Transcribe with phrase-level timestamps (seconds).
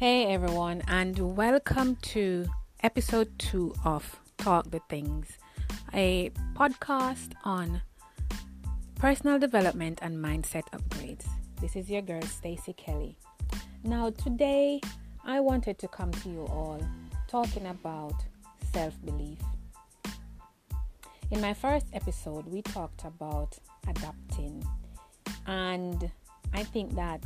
[0.00, 2.46] Hey everyone, and welcome to
[2.82, 5.26] episode two of Talk the Things,
[5.92, 7.82] a podcast on
[8.94, 11.26] personal development and mindset upgrades.
[11.60, 13.18] This is your girl Stacy Kelly.
[13.84, 14.80] Now, today
[15.22, 16.80] I wanted to come to you all
[17.28, 18.14] talking about
[18.72, 19.40] self belief.
[21.30, 24.66] In my first episode, we talked about adapting,
[25.46, 26.10] and
[26.54, 27.22] I think that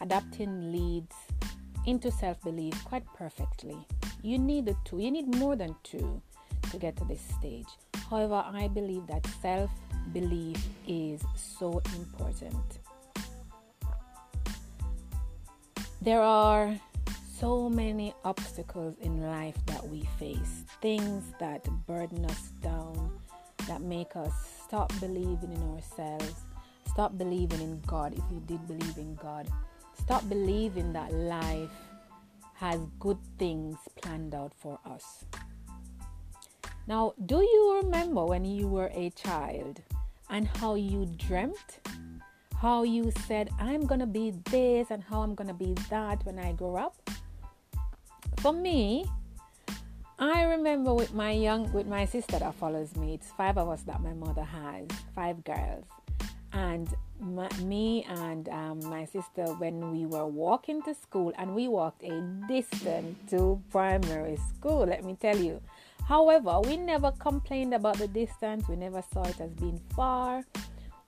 [0.00, 1.14] adapting leads
[1.86, 3.76] into self belief quite perfectly.
[4.22, 6.20] You need the two, you need more than two
[6.70, 7.66] to get to this stage.
[8.10, 9.70] However, I believe that self
[10.12, 10.56] belief
[10.86, 12.78] is so important.
[16.00, 16.74] There are
[17.38, 23.10] so many obstacles in life that we face, things that burden us down,
[23.66, 24.32] that make us
[24.66, 26.34] stop believing in ourselves,
[26.86, 29.48] stop believing in God if we did believe in God
[29.98, 31.70] Stop believing that life
[32.54, 35.24] has good things planned out for us.
[36.86, 39.80] Now, do you remember when you were a child
[40.28, 41.80] and how you dreamt?
[42.56, 46.52] How you said, I'm gonna be this and how I'm gonna be that when I
[46.52, 47.10] grow up?
[48.38, 49.06] For me,
[50.18, 53.82] I remember with my young with my sister that follows me, it's five of us
[53.82, 55.84] that my mother has, five girls
[56.54, 56.88] and
[57.20, 62.02] my, me and um, my sister when we were walking to school and we walked
[62.04, 65.60] a distance to primary school let me tell you.
[66.06, 68.68] However we never complained about the distance.
[68.68, 70.44] We never saw it as being far.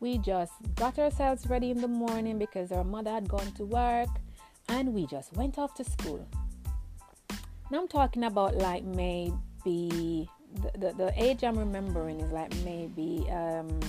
[0.00, 4.08] We just got ourselves ready in the morning because our mother had gone to work
[4.69, 6.27] and we just went off to school.
[7.70, 10.28] Now i'm talking about like maybe
[10.62, 13.81] the, the, the age i'm remembering is like maybe um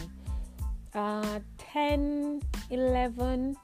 [0.97, 3.55] uh, 10, 11,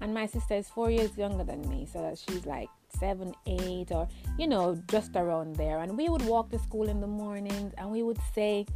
[0.00, 4.08] and my sister is four years younger than me, so she's like seven, eight, or
[4.38, 5.80] you know, just around there.
[5.80, 8.66] And we would walk to school in the mornings and we would say,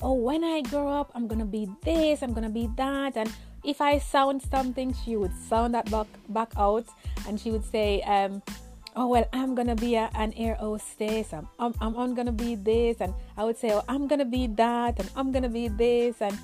[0.00, 3.16] Oh, when I grow up, I'm gonna be this, I'm gonna be that.
[3.16, 3.32] And
[3.64, 6.86] if I sound something, she would sound that back, back out
[7.26, 8.42] and she would say, um,
[8.96, 13.00] oh well i'm gonna be a, an air hostess I'm, I'm, I'm gonna be this
[13.00, 16.38] and i would say oh i'm gonna be that and i'm gonna be this and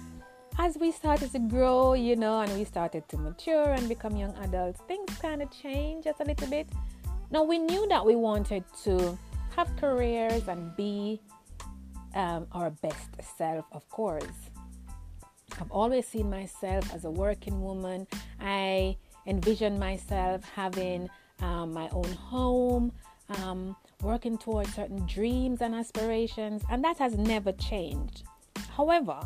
[0.63, 4.37] as we started to grow, you know, and we started to mature and become young
[4.45, 6.69] adults, things kind of changed just a little bit.
[7.31, 9.19] Now, we knew that we wanted to
[9.57, 11.19] have careers and be
[12.15, 14.51] um, our best self, of course.
[15.59, 18.07] I've always seen myself as a working woman.
[18.39, 21.09] I envision myself having
[21.41, 22.93] um, my own home,
[23.31, 28.25] um, working towards certain dreams and aspirations, and that has never changed.
[28.77, 29.21] However,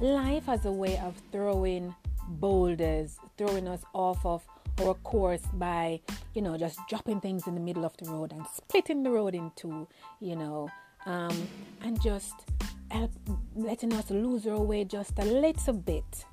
[0.00, 1.94] life has a way of throwing
[2.28, 4.42] boulders, throwing us off of
[4.82, 6.00] our course by,
[6.34, 9.34] you know, just dropping things in the middle of the road and splitting the road
[9.34, 9.86] in two,
[10.20, 10.68] you know,
[11.06, 11.48] um,
[11.82, 12.34] and just
[12.90, 13.10] help
[13.54, 16.24] letting us lose our way just a little bit.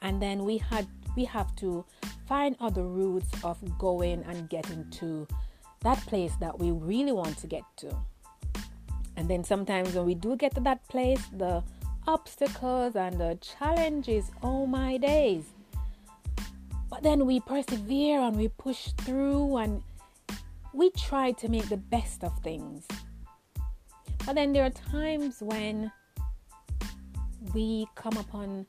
[0.00, 0.86] And then we had
[1.16, 1.84] we have to
[2.26, 5.26] find other routes of going and getting to
[5.80, 7.96] that place that we really want to get to.
[9.16, 11.62] And then sometimes when we do get to that place, the
[12.06, 15.44] obstacles and the challenges, all my days.
[16.88, 19.82] But then we persevere and we push through and
[20.72, 22.86] we try to make the best of things.
[24.26, 25.90] But then there are times when
[27.54, 28.66] we come upon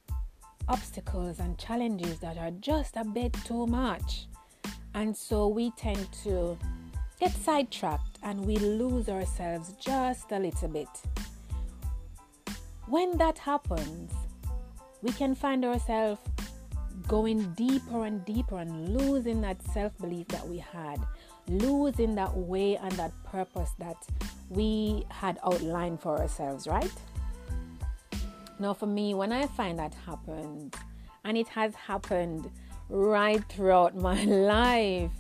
[0.68, 4.28] obstacles and challenges that are just a bit too much.
[4.94, 6.58] And so we tend to
[7.20, 10.88] get sidetracked and we lose ourselves just a little bit
[12.92, 14.12] when that happens,
[15.02, 16.20] we can find ourselves
[17.08, 21.00] going deeper and deeper and losing that self belief that we had,
[21.48, 23.96] losing that way and that purpose that
[24.50, 26.92] we had outlined for ourselves, right?
[28.60, 30.76] Now, for me, when I find that happened,
[31.24, 32.52] and it has happened
[32.90, 35.12] right throughout my life,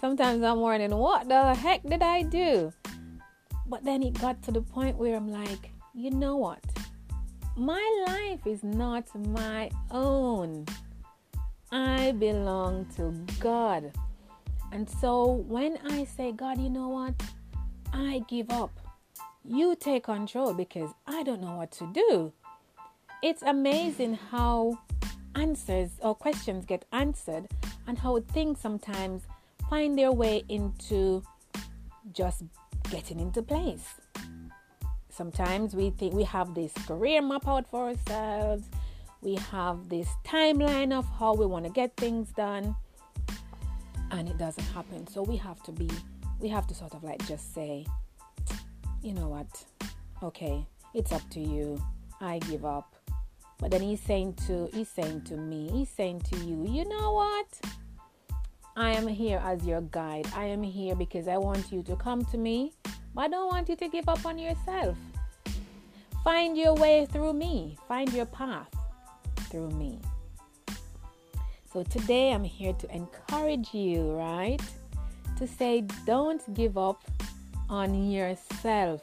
[0.00, 2.72] sometimes I'm wondering, what the heck did I do?
[3.66, 6.64] But then it got to the point where I'm like, you know what?
[7.56, 10.66] My life is not my own.
[11.72, 13.92] I belong to God.
[14.72, 17.14] And so when I say, God, you know what?
[17.92, 18.70] I give up.
[19.44, 22.32] You take control because I don't know what to do.
[23.22, 24.78] It's amazing how
[25.34, 27.48] answers or questions get answered
[27.86, 29.22] and how things sometimes
[29.68, 31.22] find their way into
[32.12, 32.44] just
[32.90, 33.99] getting into place.
[35.20, 38.70] Sometimes we think we have this career map out for ourselves,
[39.20, 42.74] we have this timeline of how we want to get things done.
[44.12, 45.06] and it doesn't happen.
[45.06, 45.90] So we have to be,
[46.40, 47.84] we have to sort of like just say,
[49.02, 49.62] you know what,
[50.22, 51.78] okay, it's up to you.
[52.22, 52.96] I give up.
[53.58, 57.12] But then he's saying to he's saying to me, he's saying to you, you know
[57.12, 57.60] what?
[58.74, 60.26] I am here as your guide.
[60.34, 62.72] I am here because I want you to come to me,
[63.14, 64.96] but I don't want you to give up on yourself.
[66.22, 67.78] Find your way through me.
[67.88, 68.68] Find your path
[69.48, 69.98] through me.
[71.72, 74.60] So today I'm here to encourage you, right?
[75.38, 77.02] To say, don't give up
[77.70, 79.00] on yourself.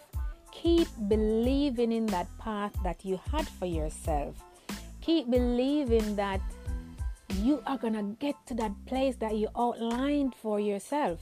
[0.52, 4.36] Keep believing in that path that you had for yourself.
[5.02, 6.42] Keep believing that
[7.36, 11.20] you are going to get to that place that you outlined for yourself.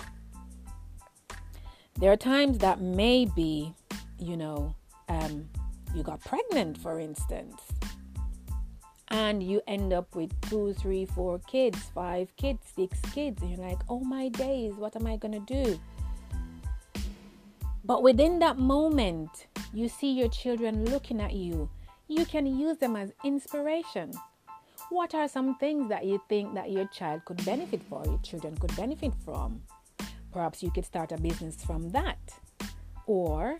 [1.99, 3.73] There are times that maybe,
[4.19, 4.75] you know,
[5.07, 5.47] um,
[5.95, 7.61] you got pregnant, for instance
[9.09, 13.65] and you end up with two, three, four kids, five kids, six kids, and you're
[13.65, 15.79] like, oh my days, what am I gonna do?
[17.83, 21.69] But within that moment, you see your children looking at you.
[22.07, 24.11] You can use them as inspiration.
[24.89, 28.57] What are some things that you think that your child could benefit for, your children
[28.57, 29.61] could benefit from?
[30.33, 32.19] Perhaps you could start a business from that.
[33.05, 33.59] Or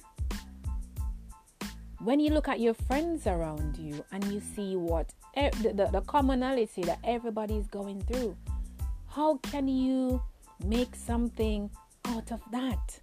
[1.99, 6.01] when you look at your friends around you and you see what the, the, the
[6.01, 8.35] commonality that everybody is going through,
[9.07, 10.21] how can you
[10.65, 11.69] make something
[12.05, 12.99] out of that?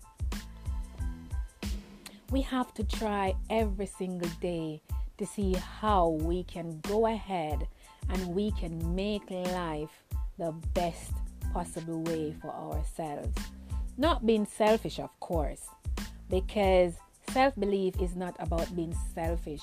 [2.31, 4.83] We have to try every single day
[5.19, 7.67] to see how we can go ahead
[8.09, 10.03] and we can make life
[10.39, 11.13] the best
[11.53, 13.37] possible way for ourselves.
[13.99, 15.67] Not being selfish, of course,
[16.31, 16.95] because
[17.33, 19.63] self belief is not about being selfish.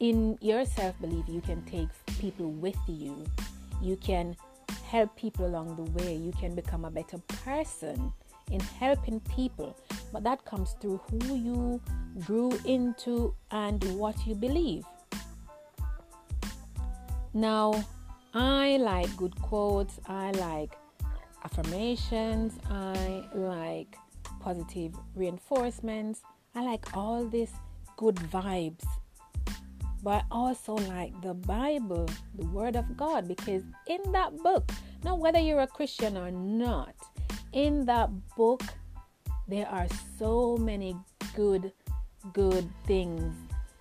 [0.00, 1.88] In your self belief, you can take
[2.18, 3.24] people with you.
[3.80, 4.36] You can
[4.84, 6.16] help people along the way.
[6.16, 8.12] You can become a better person
[8.50, 9.76] in helping people.
[10.12, 11.80] But that comes through who you
[12.26, 14.84] grew into and what you believe.
[17.32, 17.84] Now,
[18.34, 20.72] I like good quotes, I like
[21.44, 23.96] affirmations, I like
[24.40, 26.22] positive reinforcements,
[26.54, 27.52] I like all these
[27.96, 28.84] good vibes.
[30.02, 34.72] But I also like the Bible, the Word of God, because in that book,
[35.04, 36.94] now whether you're a Christian or not,
[37.52, 38.62] in that book,
[39.46, 39.86] there are
[40.18, 40.96] so many
[41.36, 41.72] good,
[42.32, 43.32] good things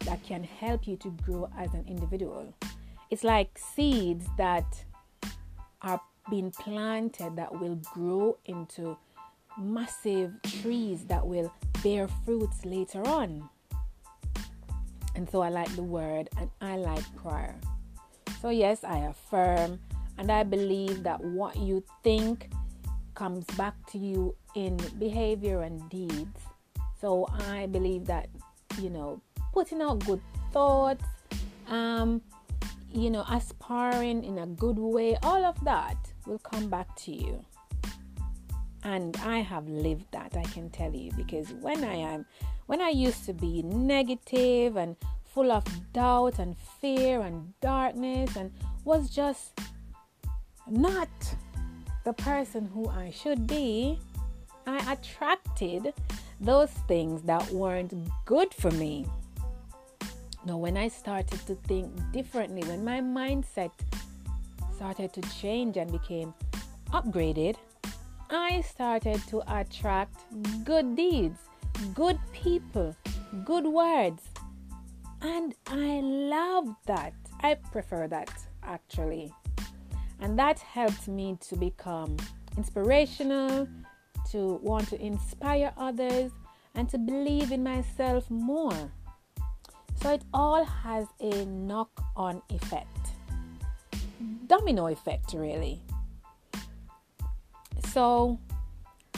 [0.05, 2.53] that can help you to grow as an individual.
[3.09, 4.83] It's like seeds that
[5.81, 8.97] are being planted that will grow into
[9.57, 11.51] massive trees that will
[11.83, 13.49] bear fruits later on.
[15.15, 17.55] And so I like the word and I like prayer.
[18.41, 19.79] So, yes, I affirm
[20.17, 22.49] and I believe that what you think
[23.15, 26.39] comes back to you in behavior and deeds.
[27.01, 28.29] So, I believe that,
[28.79, 29.21] you know,
[29.53, 30.21] putting out good
[30.51, 31.05] thoughts,
[31.67, 32.21] um,
[32.93, 37.43] you know, aspiring in a good way, all of that will come back to you.
[38.91, 42.25] And I have lived that, I can tell you, because when I am,
[42.65, 44.95] when I used to be negative and
[45.25, 45.63] full of
[45.93, 48.51] doubt and fear and darkness and
[48.85, 49.61] was just
[50.67, 51.07] not
[52.03, 53.99] the person who I should be,
[54.65, 55.93] I attracted
[56.41, 57.93] those things that weren't
[58.25, 59.05] good for me.
[60.47, 63.71] Now, when I started to think differently, when my mindset
[64.75, 66.33] started to change and became
[66.91, 67.55] upgraded,
[68.31, 70.15] I started to attract
[70.63, 71.39] good deeds,
[71.95, 72.95] good people,
[73.43, 74.21] good words.
[75.21, 77.13] And I love that.
[77.41, 78.31] I prefer that
[78.63, 79.33] actually.
[80.19, 82.17] And that helped me to become
[82.55, 83.67] inspirational,
[84.31, 86.31] to want to inspire others,
[86.75, 88.91] and to believe in myself more.
[90.01, 93.09] So it all has a knock on effect,
[94.47, 95.81] domino effect, really.
[97.93, 98.39] So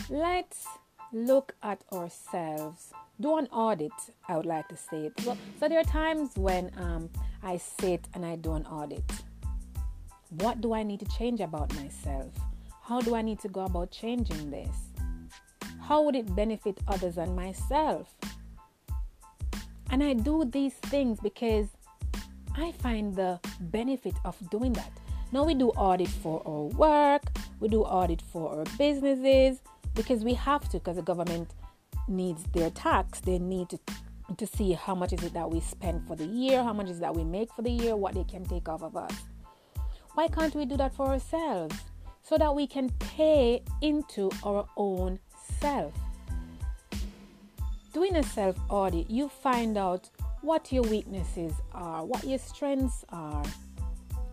[0.10, 0.66] let's
[1.12, 2.94] look at ourselves.
[3.20, 3.92] Do an audit,
[4.28, 5.13] I would like to say it.
[5.20, 7.10] So, so there are times when um,
[7.44, 9.04] I sit and I do an audit.
[10.30, 12.34] What do I need to change about myself?
[12.82, 14.75] How do I need to go about changing this?
[15.82, 18.16] How would it benefit others and myself?
[19.90, 21.68] And I do these things because
[22.56, 24.92] I find the benefit of doing that.
[25.34, 27.24] Now we do audit for our work,
[27.62, 29.62] we do audit for our businesses
[29.96, 31.53] because we have to because the government
[32.10, 33.22] needs their tax.
[33.22, 33.80] They need to
[34.38, 37.00] to see how much is it that we spend for the year, how much is
[37.00, 39.13] that we make for the year, what they can take off of us.
[40.13, 41.75] Why can't we do that for ourselves?
[42.24, 45.20] so that we can pay into our own
[45.60, 45.94] self.
[47.94, 50.10] Doing a self audit, you find out
[50.41, 53.44] what your weaknesses are, what your strengths are.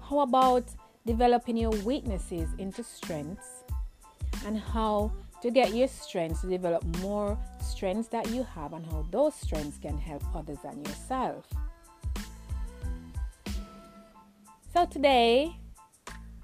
[0.00, 0.64] How about
[1.08, 3.64] developing your weaknesses into strengths
[4.44, 5.10] and how
[5.40, 9.78] to get your strengths to develop more strengths that you have and how those strengths
[9.78, 11.46] can help others and yourself.
[14.74, 15.56] So, today,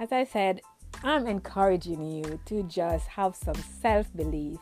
[0.00, 0.62] as I said,
[1.02, 4.60] I'm encouraging you to just have some self belief,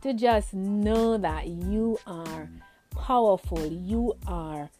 [0.00, 2.48] to just know that you are
[2.96, 4.70] powerful, you are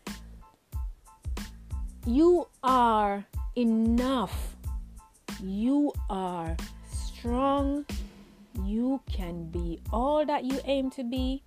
[2.07, 4.54] you are enough.
[5.47, 6.57] You are
[6.91, 7.85] strong.
[8.65, 11.43] You can be all that you aim to be.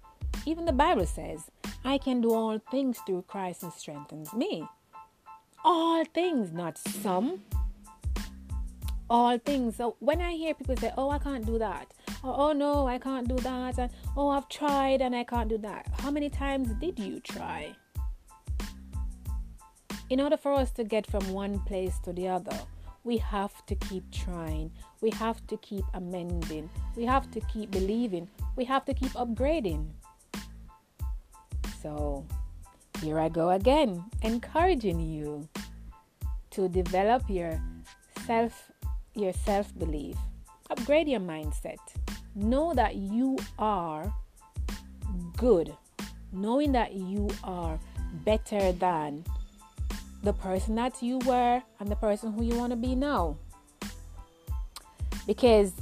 [0.45, 1.49] Even the Bible says,
[1.83, 4.67] I can do all things through Christ who strengthens me.
[5.65, 7.41] All things, not some.
[9.09, 9.77] All things.
[9.77, 11.91] So when I hear people say, Oh, I can't do that,
[12.23, 15.57] or Oh, no, I can't do that, and Oh, I've tried and I can't do
[15.57, 15.87] that.
[16.01, 17.75] How many times did you try?
[20.11, 22.57] In order for us to get from one place to the other,
[23.07, 24.69] we have to keep trying.
[24.99, 26.69] We have to keep amending.
[26.97, 28.27] We have to keep believing.
[28.57, 29.87] We have to keep upgrading.
[31.81, 32.25] So,
[33.01, 35.47] here I go again, encouraging you
[36.51, 37.61] to develop your
[38.25, 38.71] self
[39.15, 40.17] your self-belief.
[40.69, 41.79] Upgrade your mindset.
[42.35, 44.13] Know that you are
[45.37, 45.73] good.
[46.33, 47.79] Knowing that you are
[48.25, 49.23] better than
[50.23, 53.37] the person that you were and the person who you want to be now.
[55.25, 55.73] Because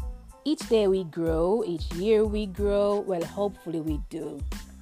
[0.43, 2.99] each day we grow, each year we grow.
[2.99, 4.41] Well, hopefully we do.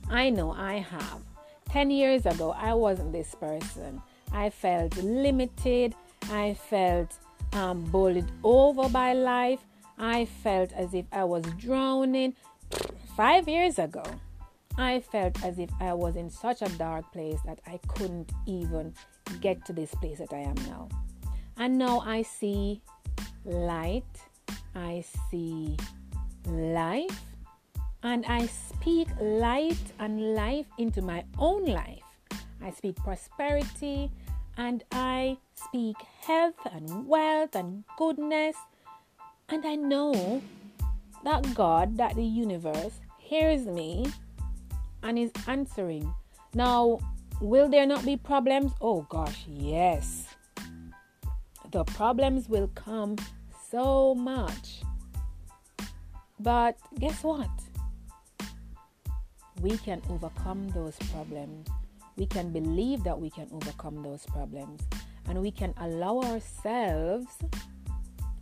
[0.09, 1.21] I know I have.
[1.69, 4.01] 10 years ago, I wasn't this person.
[4.31, 5.95] I felt limited.
[6.31, 7.17] I felt
[7.53, 9.59] um, bullied over by life.
[9.97, 12.35] I felt as if I was drowning.
[13.15, 14.03] Five years ago,
[14.77, 18.93] I felt as if I was in such a dark place that I couldn't even
[19.39, 20.89] get to this place that I am now.
[21.57, 22.81] And now I see
[23.45, 24.03] light,
[24.75, 25.77] I see
[26.47, 27.21] life,
[28.01, 32.01] and I speak light and life into my own life.
[32.61, 34.09] I speak prosperity
[34.57, 38.55] and I speak health and wealth and goodness.
[39.49, 40.41] And I know
[41.23, 44.11] that God, that the universe hears me
[45.03, 46.11] and is answering.
[46.53, 46.99] Now,
[47.43, 48.71] Will there not be problems?
[48.79, 50.27] Oh gosh, yes.
[51.71, 53.17] The problems will come
[53.69, 54.81] so much.
[56.39, 57.49] But guess what?
[59.61, 61.67] We can overcome those problems.
[62.15, 64.81] We can believe that we can overcome those problems.
[65.27, 67.27] And we can allow ourselves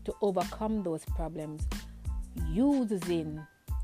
[0.05, 1.63] to overcome those problems
[2.51, 3.39] using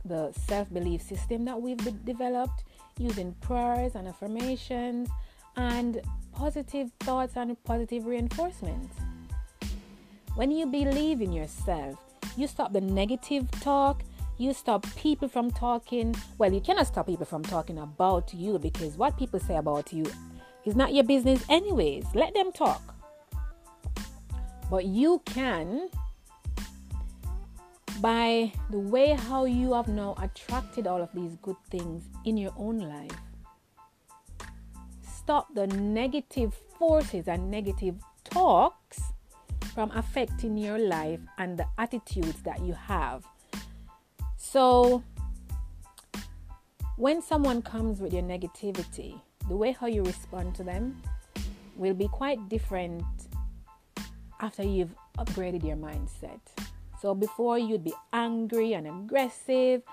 [0.07, 2.63] the self belief system that we've developed
[2.97, 5.09] using prayers and affirmations
[5.55, 8.95] and positive thoughts and positive reinforcements.
[10.35, 11.97] When you believe in yourself,
[12.35, 14.03] you stop the negative talk,
[14.37, 16.15] you stop people from talking.
[16.37, 20.05] Well, you cannot stop people from talking about you because what people say about you
[20.63, 22.05] is not your business, anyways.
[22.13, 22.81] Let them talk.
[24.69, 25.89] But you can
[28.01, 32.53] by the way how you have now attracted all of these good things in your
[32.57, 33.17] own life.
[35.01, 39.01] Stop the negative forces and negative talks
[39.73, 43.23] from affecting your life and the attitudes that you have.
[44.37, 45.03] So,
[46.95, 51.01] when someone comes with your negativity, the way how you respond to them
[51.75, 53.03] will be quite different
[54.39, 56.39] after you've upgraded your mindset.
[57.01, 59.83] So before you'd be angry and aggressive,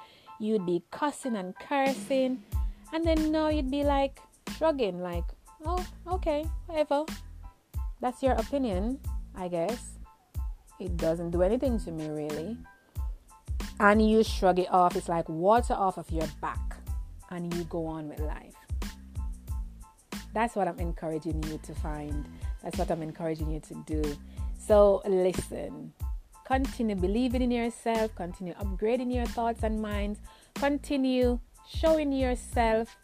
[0.41, 2.43] you'd be cussing and cursing,
[2.93, 4.21] and then now you'd be like
[4.57, 5.25] shrugging, like,
[5.65, 7.05] oh, okay, whatever.
[8.01, 9.01] That's your opinion,
[9.35, 9.99] I guess.
[10.81, 12.57] It doesn't do anything to me, really.
[13.81, 14.97] And you shrug it off.
[14.97, 16.77] It's like water off of your back,
[17.31, 18.55] and you go on with life.
[20.33, 22.27] That's what I'm encouraging you to find.
[22.63, 24.17] That's what I'm encouraging you to do.
[24.59, 25.93] So, listen,
[26.45, 30.19] Continue believing in yourself, continue upgrading your thoughts and minds,
[30.55, 32.95] continue showing yourself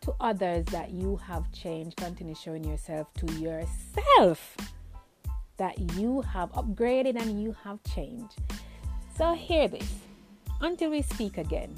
[0.00, 4.56] to others that you have changed, continue showing yourself to yourself
[5.58, 8.38] that you have upgraded and you have changed.
[9.16, 9.92] So, hear this
[10.62, 11.74] until we speak again.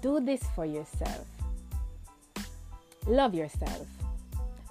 [0.00, 1.26] Do this for yourself.
[3.08, 3.86] Love yourself.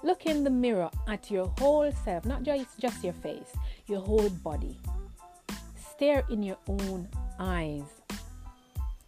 [0.02, 3.52] Look in the mirror at your whole self, not just, just your face,
[3.86, 4.78] your whole body
[5.98, 7.08] stare in your own
[7.40, 7.82] eyes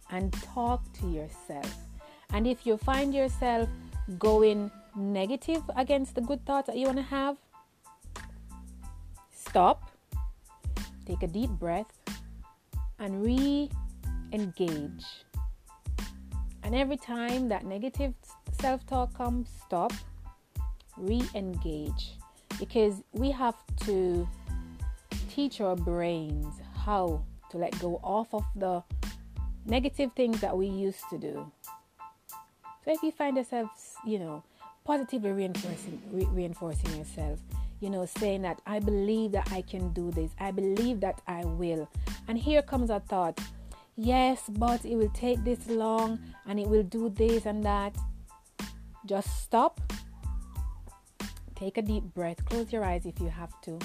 [0.09, 1.73] and talk to yourself.
[2.33, 3.69] And if you find yourself
[4.19, 7.37] going negative against the good thoughts that you want to have,
[9.33, 9.89] stop,
[11.05, 11.87] take a deep breath,
[12.99, 13.69] and re
[14.33, 15.05] engage.
[16.63, 18.13] And every time that negative
[18.59, 19.93] self talk comes, stop,
[20.97, 22.17] re engage.
[22.59, 23.55] Because we have
[23.85, 24.27] to
[25.29, 28.83] teach our brains how to let go off of the
[29.65, 31.51] negative things that we used to do.
[32.83, 33.69] So if you find yourself,
[34.05, 34.43] you know,
[34.83, 37.39] positively reinforcing re- reinforcing yourself,
[37.79, 40.31] you know, saying that I believe that I can do this.
[40.39, 41.87] I believe that I will.
[42.27, 43.39] And here comes a thought.
[43.95, 47.95] Yes, but it will take this long and it will do this and that.
[49.05, 49.79] Just stop.
[51.55, 52.43] Take a deep breath.
[52.45, 53.77] Close your eyes if you have to.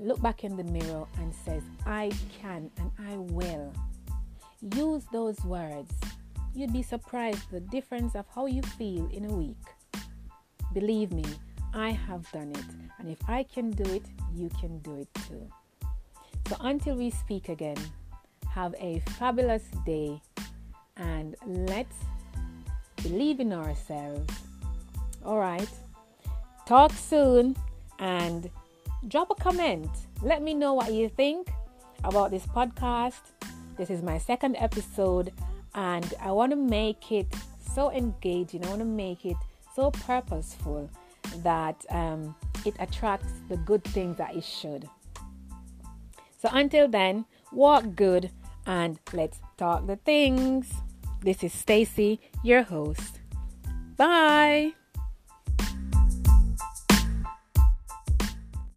[0.00, 3.70] Look back in the mirror and says, "I can and I will."
[4.74, 5.92] Use those words.
[6.54, 9.64] You'd be surprised the difference of how you feel in a week.
[10.72, 11.24] Believe me,
[11.74, 12.64] I have done it.
[12.98, 15.46] And if I can do it, you can do it too.
[16.48, 17.78] So until we speak again,
[18.48, 20.20] have a fabulous day
[20.96, 21.96] and let's
[23.02, 24.32] believe in ourselves.
[25.24, 25.68] All right.
[26.66, 27.56] Talk soon
[27.98, 28.50] and
[29.08, 29.90] drop a comment.
[30.22, 31.50] Let me know what you think
[32.04, 33.20] about this podcast
[33.80, 35.32] this is my second episode,
[35.74, 37.34] and I want to make it
[37.74, 38.62] so engaging.
[38.62, 39.38] I want to make it
[39.74, 40.90] so purposeful
[41.42, 42.34] that um,
[42.66, 44.86] it attracts the good things that it should.
[46.36, 48.30] So until then, walk good
[48.66, 50.70] and let's talk the things.
[51.22, 53.20] This is Stacy, your host.
[53.96, 54.74] Bye.